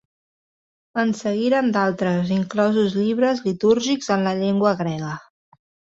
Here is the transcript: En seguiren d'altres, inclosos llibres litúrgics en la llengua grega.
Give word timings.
En 1.01 1.11
seguiren 1.17 1.69
d'altres, 1.75 2.33
inclosos 2.37 2.95
llibres 3.03 3.45
litúrgics 3.49 4.11
en 4.17 4.29
la 4.29 4.37
llengua 4.41 4.77
grega. 4.81 5.13